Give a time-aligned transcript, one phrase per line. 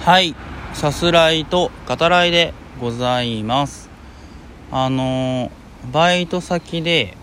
[0.00, 0.34] はい。
[0.74, 3.90] さすらいと語らいでございます。
[4.70, 5.50] あの
[5.92, 7.14] バイト先で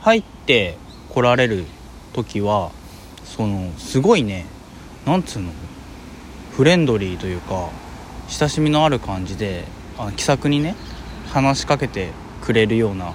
[0.00, 0.76] 入って
[1.08, 1.64] 来られる
[2.12, 2.70] 時は
[3.24, 4.44] そのすごいね
[5.06, 5.50] なんつうの
[6.52, 7.70] フレンドリーというか
[8.28, 9.64] 親しみのある感じで
[9.98, 10.74] あ気さくにね
[11.28, 12.10] 話しかけて
[12.42, 13.14] くれるような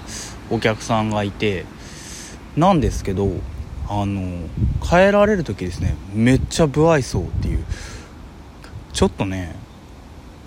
[0.50, 1.64] お客さんがいて
[2.56, 3.30] なんですけど
[3.88, 4.48] あの
[4.82, 7.64] 帰られる時ですねめっちゃ不愛想っていう。
[8.98, 9.54] ちょっとね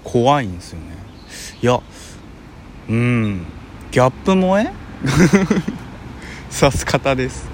[0.03, 0.87] 怖いんですよね。
[1.61, 1.79] いや
[2.89, 3.45] うん。
[3.91, 4.73] ギャップ萌え？
[6.51, 7.47] さす方です。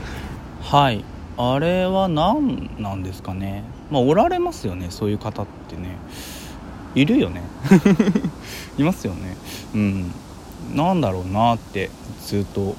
[0.60, 1.06] はい。
[1.38, 3.64] あれは何なんですかね。
[3.92, 5.98] まあおられますよねそういう方ってね。
[6.96, 7.44] いるよね。
[8.80, 9.38] いますよね。
[9.76, 10.12] うん。
[10.74, 11.92] なんだろうなって
[12.26, 12.76] ずっと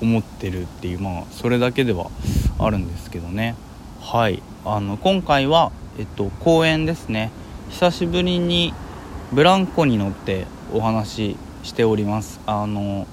[0.00, 2.12] 思ってるっていうまあそれだけでは
[2.60, 3.56] あるんですけどね。
[4.00, 4.40] はい。
[4.64, 7.32] あの今回はえっと公園ですね
[7.70, 8.72] 久しぶりに
[9.32, 12.40] ブランコに乗ってお話ししております。
[12.46, 13.06] あの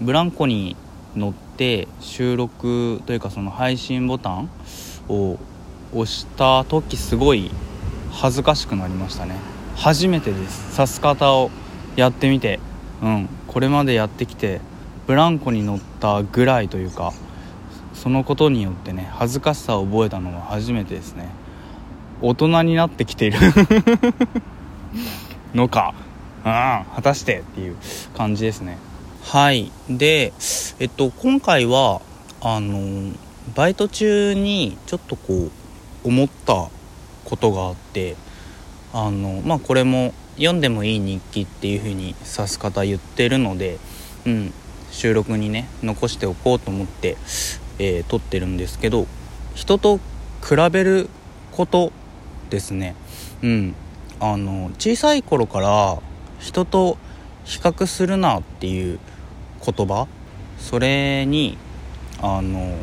[0.00, 0.76] ブランコに
[1.14, 4.50] 乗って収録というかその配信ボタン
[5.08, 5.38] を
[5.92, 7.50] 押した時すごい
[8.10, 9.36] 恥ずかしくなりましたね。
[9.76, 10.74] 初めてです。
[10.74, 11.50] さす方を
[11.94, 12.60] やってみて。
[13.02, 13.28] うん。
[13.46, 14.60] これまでやってきて
[15.06, 17.12] ブランコに乗ったぐらいというか
[17.92, 21.41] そのことによってね恥ずかしさを覚えたのは初めてですね。
[22.22, 23.38] 大人になってきている。
[25.54, 25.94] のか。
[26.44, 26.52] うん
[26.96, 27.76] 果たしてっていう
[28.16, 28.78] 感じですね。
[29.22, 29.70] はい。
[29.88, 30.32] で
[30.78, 32.00] えっと今回は
[32.40, 33.12] あの
[33.54, 35.50] バイト中にちょっとこう
[36.04, 36.68] 思った
[37.24, 38.16] ことがあって
[38.92, 43.78] あのまあこれも読んでもいい日記っていう風に指す方言ってるので、
[44.26, 44.52] うん、
[44.90, 47.16] 収録にね残しておこうと思って、
[47.78, 49.06] えー、撮ってるんですけど
[49.54, 49.98] 人と
[50.42, 51.08] 比べる
[51.52, 51.92] こと
[52.52, 52.94] ですね。
[53.42, 53.74] うん。
[54.20, 55.98] あの小さい頃から
[56.38, 56.96] 人と
[57.44, 59.00] 比較するなっていう
[59.64, 60.06] 言葉
[60.58, 61.58] それに
[62.20, 62.76] あの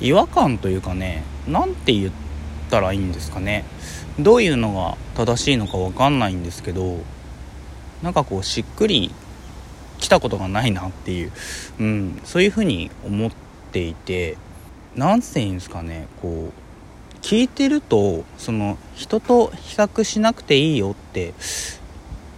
[0.00, 2.12] 違和感というかね何て言っ
[2.70, 3.64] たらいいんですかね。
[4.20, 6.98] どういうのが正しいのか分かんないんですけど
[8.02, 9.12] なんかこうしっくり
[9.98, 11.32] 来たことがないなっていう、
[11.80, 13.30] うん、そういうふうに思っ
[13.72, 14.36] ていて
[14.96, 16.67] 何て言うんですかねこう
[17.28, 21.34] 聞いてるとその人と比較しなくていいよって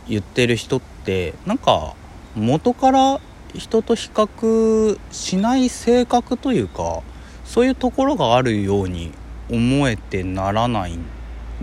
[0.08, 1.94] 言ってる人ってなんか
[2.34, 3.20] 元から
[3.54, 7.04] 人と比較しない性格というか
[7.44, 9.12] そういうところがあるように
[9.48, 11.04] 思えてならないん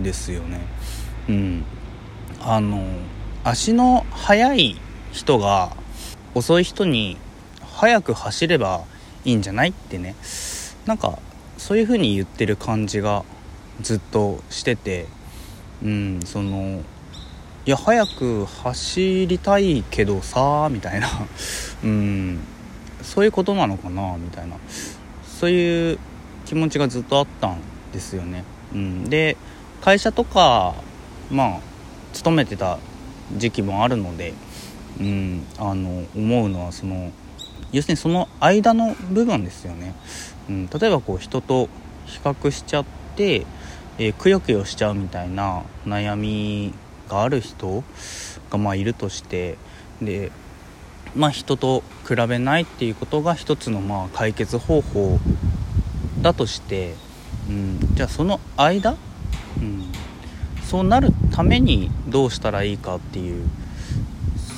[0.00, 0.60] ですよね。
[1.28, 1.64] うん、
[2.40, 2.82] あの
[3.44, 4.80] 足の速い
[5.12, 5.76] 人が
[6.34, 7.18] 遅い人に
[7.76, 8.84] 速く走れば
[9.26, 10.14] いいんじゃないってね
[10.86, 11.18] なんか
[11.68, 13.26] そういう風に言ってる感じが
[13.82, 15.04] ずっとしてて
[15.82, 16.80] うんその
[17.66, 21.08] いや早く走りたいけどさみたいな。
[21.84, 22.38] うん。
[23.02, 24.56] そういうことなのかなみたいな。
[25.22, 25.98] そういう
[26.46, 27.58] 気持ちがずっとあったん
[27.92, 28.44] ですよね。
[28.72, 29.36] うん、で
[29.82, 30.74] 会社とか
[31.30, 31.60] まあ
[32.14, 32.78] 勤めてた
[33.36, 34.32] 時期もあるので、
[34.98, 37.12] うん、あの思うのはその
[37.72, 39.94] 要するにその間の部分ですよね。
[40.48, 41.68] うん、例えばこう人と
[42.06, 42.84] 比較しちゃっ
[43.16, 43.44] て、
[43.98, 46.72] えー、くよくよしちゃうみたいな悩み
[47.08, 47.84] がある人
[48.50, 49.58] がまあいるとして
[50.00, 50.32] で
[51.14, 55.18] まあ人と比べないっていうことが一つのまあ解決方法
[56.22, 56.94] だとして、
[57.48, 58.96] うん、じゃあその間、
[59.58, 59.92] うん、
[60.64, 63.46] そうなるためにどうしたらいいかっていう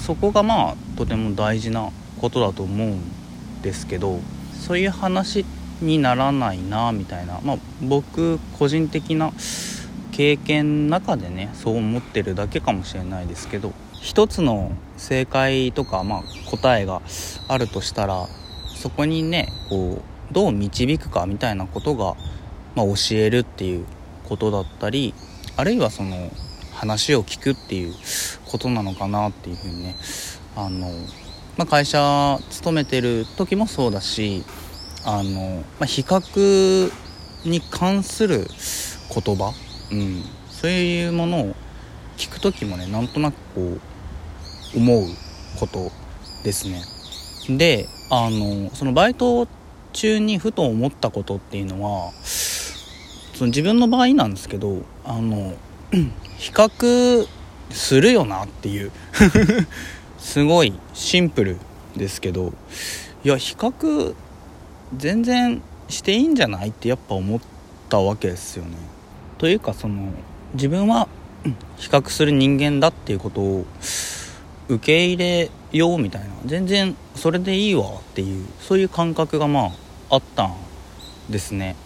[0.06, 4.18] そこがまあとても大事なことだと思うんですけど
[4.52, 5.44] そういう話
[5.80, 9.32] にならないなみたいなまあ僕個人的な
[10.12, 17.02] 経験の中でねそう思ってるだけかもしれないですけど一つの正解とか、まあ、答えが
[17.48, 18.26] あるとしたら
[18.76, 22.16] そこにねこうどう導くかみたいなことが、
[22.74, 23.86] まあ、教えるっていう
[24.28, 25.14] ことだったり
[25.56, 26.30] あるいはその
[26.72, 27.94] 話を聞くっていう
[28.46, 29.96] ことなのかなっていうふうにね
[30.56, 30.90] あの、
[31.56, 34.44] まあ、会社勤めてる時もそうだし
[35.04, 36.92] あの、まあ、比較
[37.44, 38.46] に関する
[39.14, 39.52] 言葉、
[39.92, 41.54] うん、そういうものを
[42.16, 43.78] 聞く時もねなんとなくこ
[44.74, 45.04] う思う
[45.58, 45.90] こと
[46.44, 46.82] ですね。
[47.56, 49.48] であのそのバイト
[49.92, 55.54] 中にふと思ったことっていうのはその自分の場合なんですけどあの
[56.38, 57.26] 比較
[57.70, 58.92] するよなっていう。
[60.20, 61.56] すごいシンプル
[61.96, 62.52] ですけど
[63.24, 64.14] いや比較
[64.96, 67.40] 全然していいんじゃないってやっぱ思っ
[67.88, 68.76] たわけですよね。
[69.38, 70.12] というかその
[70.54, 71.08] 自分は
[71.76, 73.66] 比較する人間だっていうことを
[74.68, 76.28] 受け入れようみたいな。
[76.44, 79.66] 全然それでいいわっていうそういう感覚がま
[80.10, 80.56] ああったん
[81.30, 81.76] ですね。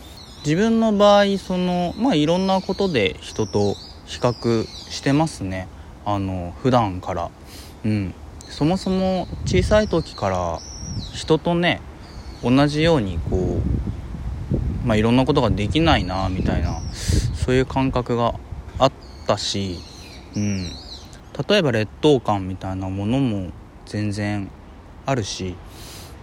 [0.44, 3.74] 自分の場合そのまあいろんなことで人と
[4.06, 5.68] 比較してますね。
[6.04, 7.30] あの普段から。
[7.84, 8.14] うん。
[8.54, 10.60] そもそも小さい時から
[11.12, 11.80] 人とね
[12.40, 18.36] 同じようにこうまあいろんなことができないなみたいなそういう感覚が
[18.78, 18.92] あっ
[19.26, 19.80] たし
[20.36, 20.68] うん。
[21.48, 23.50] 例えば劣等感みたいなものも
[23.86, 24.48] 全然
[25.04, 25.56] あるし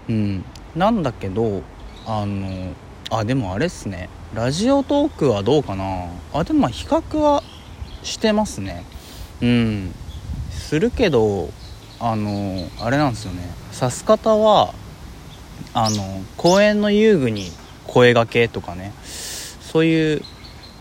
[0.07, 0.45] うん。
[0.73, 1.63] なんだけど
[2.05, 2.73] あの
[3.09, 4.07] あでもあれっすね。
[4.33, 6.05] ラジオトークはどうかな。
[6.31, 7.43] あでもまあ比較は
[8.03, 8.85] してますね。
[9.41, 9.93] うん。
[10.49, 11.49] するけど
[12.03, 13.47] あのあれなんですよね。
[13.71, 14.73] さす方は
[15.75, 17.51] あの公園の遊具に
[17.85, 18.91] 声がけとかね。
[19.03, 20.21] そういう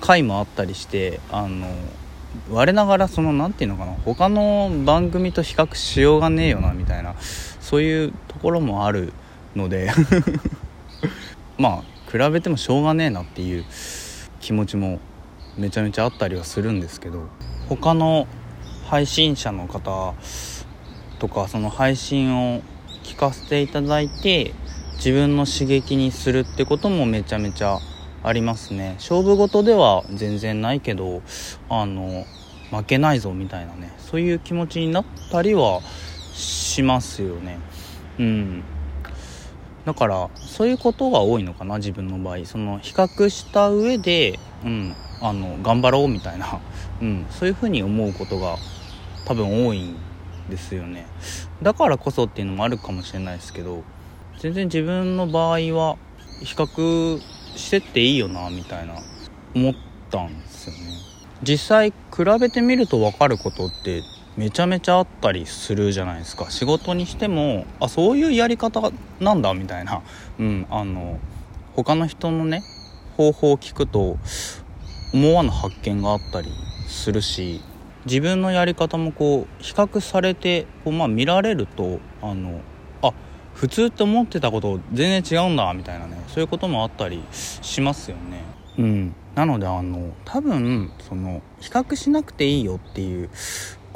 [0.01, 1.69] 回もあったりしてあの
[2.49, 3.97] 我ながらその何て言うのかな。
[4.07, 7.15] 他の番組と比較しようがねえよなみたいな。
[7.21, 9.13] そういうところもある
[9.55, 9.93] ので。
[11.59, 13.67] まあ比べてもしょうがねえなっていう
[14.41, 14.99] 気持ちも
[15.59, 17.29] めちゃめちゃあったりはするんですけど。
[17.69, 18.27] 他の
[18.87, 20.15] 配信者の方
[21.21, 22.63] とかその配信を
[23.05, 24.53] 聞かせていただいて
[24.97, 27.79] 自分の刺激にするってこともめちゃめちゃ
[28.23, 28.95] ありますね。
[28.99, 31.23] 勝負事では全然ないけど
[31.69, 32.25] あの
[32.71, 33.93] 負けないぞみたいなね。
[33.99, 35.81] そういう気持ちになったりは
[36.33, 37.59] しますよね。
[38.19, 38.63] うん。
[39.85, 42.45] だからそういうことが多いのかな自分の場合。
[42.45, 46.61] その比較した上で、うん、あの頑張ろうみたいな、
[47.01, 48.57] うん、そういうふうに思うことが
[49.25, 49.97] 多分多いん
[50.51, 51.07] ですよね。
[51.63, 53.83] だからこそっていうのもあるかもしれないですけど
[54.39, 55.97] 全然自分の場合は
[56.43, 57.21] 比較
[57.57, 58.95] してっていいよなみたいな
[59.55, 59.75] 思っ
[60.11, 60.81] たんですよね。
[61.43, 64.03] 実際比べてみると分かることって
[64.37, 66.51] めちゃめちゃあったりするじゃないですか。
[66.51, 70.03] 仕事にしてもあそういうやり方なんだみたいな。
[70.39, 71.19] うんあの
[71.77, 72.63] 他の人のね
[73.17, 74.19] 方法を聞くと
[75.13, 76.51] 思わぬ発見があったり
[76.89, 77.61] するし
[78.07, 82.61] 自分のやり方もこう比較されてこう、まあ、見られるとあの
[83.03, 83.13] あ
[83.55, 88.45] 普通って思ってたこと全然違うんだみたいなねそういうこともあったりしますよね。
[88.79, 93.29] うん、なのであの多分その比較しなくていいよっていう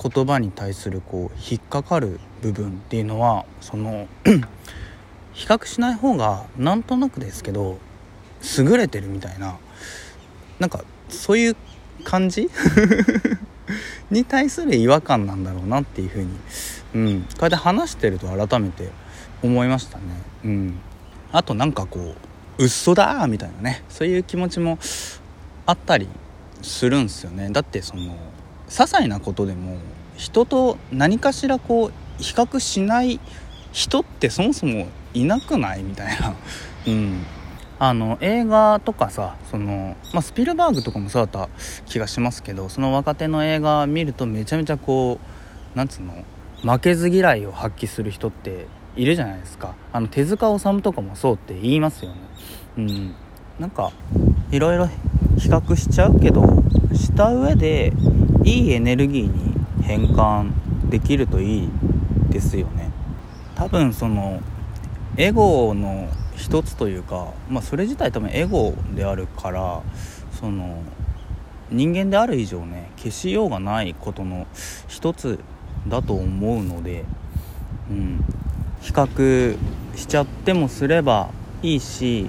[0.03, 4.09] 言葉に対するこう引っかかる部分っていうのはその
[5.33, 7.79] 比較しない方がなんとなくですけど
[8.59, 9.57] 優れてるみたいな
[10.59, 11.57] なんかそういう
[12.03, 12.51] 感じ？
[14.11, 16.29] に対する違和感なんだろうなっていうふうに、
[16.95, 18.91] うん、こうやって話してると改めて
[19.43, 20.05] 思いましたね。
[20.45, 20.79] うん、
[21.33, 22.15] あとなんかこ
[22.59, 23.83] ううっそだみたいなね。
[23.89, 24.79] そういう気持ちも
[25.67, 26.09] あったり
[26.63, 27.51] するんすよね。
[27.51, 28.17] だってその些
[28.69, 29.79] 細なことでも
[30.17, 33.19] 人と何かしらこう比較しない
[33.73, 35.83] 人ってそもそもいなくない？
[35.83, 36.35] みたいな、
[36.87, 37.25] うん、
[37.79, 41.49] あの映画とかさその、まあ、スピルバーグとかもそうだった
[41.87, 45.19] 気がしますけどその若手の映画見るとめちゃめちゃこ
[45.75, 46.25] うなんつうの
[46.63, 48.67] 負けず嫌いを発揮する人って
[48.97, 49.75] いるじゃないですか。
[49.93, 52.17] あの手塚治虫とかもそうって言いますよね。
[52.79, 53.15] うん。
[53.59, 53.93] なんか
[54.51, 54.87] いろいろ
[55.37, 56.43] 比較しちゃうけど
[56.95, 57.93] した上で
[58.45, 60.53] いいエネルギーに変換
[60.89, 61.71] できるといい
[62.31, 62.91] ですよね。
[63.57, 64.41] 多分その
[65.17, 69.83] エゴの一つというか、まあ、それ自体多分エゴであるから
[70.33, 70.83] その
[71.71, 74.47] 人間である以上ね消しようがないことの
[74.89, 75.39] 一つ
[75.89, 77.05] だと思うので、
[77.91, 78.25] うん、
[78.81, 79.57] 比較
[79.97, 81.31] しちゃってもすれば
[81.63, 82.29] いいし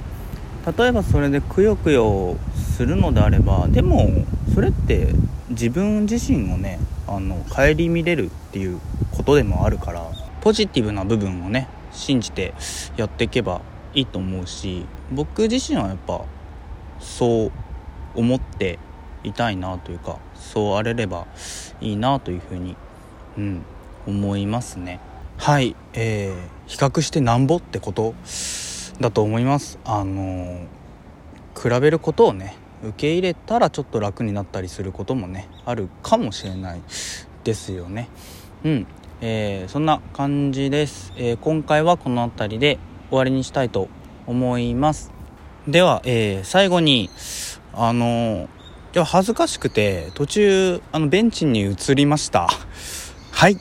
[0.78, 4.10] 例えばそれでくよくよするのであればでも
[4.54, 5.10] それって
[5.50, 8.80] 自分自身をねあの顧みれるっていう
[9.12, 10.10] ことでもあるから
[10.42, 12.54] ポジティブな部分をね信じて
[12.98, 13.62] やっていけば
[13.96, 16.24] いいと思うし僕自身はやっぱ
[17.00, 17.52] そう
[18.14, 18.78] 思って
[19.24, 21.26] いたいなというかそうあれれば
[21.82, 22.76] いいなというふうに、
[23.38, 23.66] うん、
[24.06, 25.00] 思いますね。
[25.38, 26.36] はいえー、
[26.68, 28.14] 比較してなんぼってこと
[29.00, 29.80] だと思います。
[29.84, 30.66] あの
[31.62, 36.82] 比べることをね受け入れたらちょっと楽になったりすることもねあるかもしれない
[37.44, 38.10] ですよね。
[38.64, 38.88] うん
[39.22, 42.78] えー、そんな感じです、えー、今回はこの辺りで
[43.10, 43.88] 終わりにしたいと
[44.28, 45.12] 思います。
[45.68, 47.10] では、えー、最後に
[47.74, 48.48] あの
[48.94, 52.48] いや恥ずかしくて途中あのベンチに移りました。
[53.32, 53.58] はい。